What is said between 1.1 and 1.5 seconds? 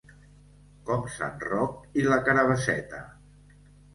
sant